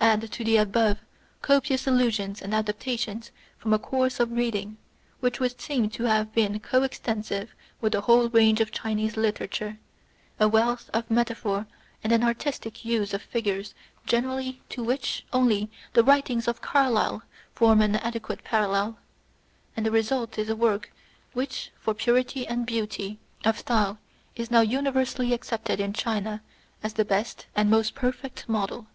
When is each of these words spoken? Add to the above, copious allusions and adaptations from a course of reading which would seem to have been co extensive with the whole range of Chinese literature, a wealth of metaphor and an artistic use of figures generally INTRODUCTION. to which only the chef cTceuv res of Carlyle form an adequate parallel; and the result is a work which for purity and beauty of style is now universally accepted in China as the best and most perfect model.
Add 0.00 0.32
to 0.32 0.44
the 0.44 0.56
above, 0.56 0.96
copious 1.42 1.86
allusions 1.86 2.40
and 2.40 2.54
adaptations 2.54 3.30
from 3.58 3.74
a 3.74 3.78
course 3.78 4.18
of 4.18 4.32
reading 4.32 4.78
which 5.20 5.40
would 5.40 5.60
seem 5.60 5.90
to 5.90 6.04
have 6.04 6.32
been 6.32 6.58
co 6.58 6.84
extensive 6.84 7.50
with 7.78 7.92
the 7.92 8.00
whole 8.00 8.30
range 8.30 8.62
of 8.62 8.72
Chinese 8.72 9.18
literature, 9.18 9.78
a 10.40 10.48
wealth 10.48 10.88
of 10.94 11.10
metaphor 11.10 11.66
and 12.02 12.14
an 12.14 12.24
artistic 12.24 12.86
use 12.86 13.12
of 13.12 13.20
figures 13.20 13.74
generally 14.06 14.62
INTRODUCTION. 14.70 14.70
to 14.70 14.84
which 14.84 15.26
only 15.34 15.70
the 15.92 16.00
chef 16.02 16.24
cTceuv 16.24 16.36
res 16.36 16.48
of 16.48 16.62
Carlyle 16.62 17.22
form 17.54 17.82
an 17.82 17.96
adequate 17.96 18.42
parallel; 18.44 18.98
and 19.76 19.84
the 19.84 19.90
result 19.90 20.38
is 20.38 20.48
a 20.48 20.56
work 20.56 20.90
which 21.34 21.72
for 21.78 21.92
purity 21.92 22.46
and 22.46 22.64
beauty 22.64 23.18
of 23.44 23.58
style 23.58 23.98
is 24.34 24.50
now 24.50 24.62
universally 24.62 25.34
accepted 25.34 25.78
in 25.78 25.92
China 25.92 26.42
as 26.82 26.94
the 26.94 27.04
best 27.04 27.44
and 27.54 27.68
most 27.68 27.94
perfect 27.94 28.48
model. 28.48 28.86